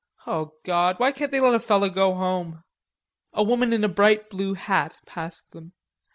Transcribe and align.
Oh, 0.25 0.53
God! 0.65 0.99
why 0.99 1.11
can't 1.11 1.31
they 1.31 1.39
let 1.39 1.53
a 1.53 1.59
feller 1.59 1.87
go 1.87 2.15
home?" 2.15 2.63
A 3.33 3.43
woman 3.43 3.71
in 3.71 3.83
a 3.83 3.87
bright 3.87 4.31
blue 4.31 4.55
hat 4.55 4.97
passed 5.05 5.51
them. 5.51 5.73